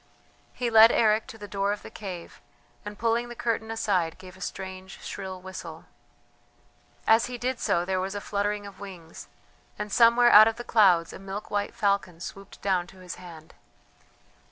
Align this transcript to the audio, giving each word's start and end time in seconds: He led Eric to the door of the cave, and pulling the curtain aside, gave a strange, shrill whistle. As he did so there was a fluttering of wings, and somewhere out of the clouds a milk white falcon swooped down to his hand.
He 0.53 0.71
led 0.71 0.91
Eric 0.91 1.27
to 1.27 1.37
the 1.37 1.47
door 1.47 1.71
of 1.71 1.83
the 1.83 1.91
cave, 1.91 2.41
and 2.83 2.97
pulling 2.97 3.29
the 3.29 3.35
curtain 3.35 3.69
aside, 3.69 4.17
gave 4.17 4.35
a 4.35 4.41
strange, 4.41 4.99
shrill 5.03 5.39
whistle. 5.39 5.85
As 7.05 7.27
he 7.27 7.37
did 7.37 7.59
so 7.59 7.85
there 7.85 8.01
was 8.01 8.15
a 8.15 8.19
fluttering 8.19 8.65
of 8.65 8.79
wings, 8.79 9.27
and 9.77 9.91
somewhere 9.91 10.31
out 10.31 10.47
of 10.47 10.55
the 10.55 10.63
clouds 10.63 11.13
a 11.13 11.19
milk 11.19 11.51
white 11.51 11.75
falcon 11.75 12.19
swooped 12.19 12.59
down 12.63 12.87
to 12.87 12.97
his 12.97 13.13
hand. 13.21 13.53